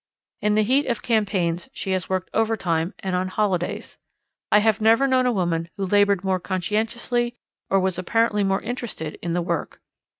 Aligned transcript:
In 0.41 0.55
the 0.55 0.63
heat 0.63 0.87
of 0.87 1.03
campaigns 1.03 1.69
she 1.73 1.91
has 1.91 2.09
worked 2.09 2.31
overtime 2.33 2.95
and 3.03 3.15
on 3.15 3.27
holidays. 3.27 3.97
I 4.51 4.57
have 4.57 4.81
never 4.81 5.05
known 5.05 5.27
a 5.27 5.31
woman 5.31 5.69
who 5.77 5.85
laboured 5.85 6.23
more 6.23 6.39
conscientiously 6.39 7.35
or 7.69 7.79
was 7.79 7.99
apparently 7.99 8.43
more 8.43 8.63
interested 8.63 9.19
in 9.21 9.33
the 9.33 9.43
work. 9.43 9.79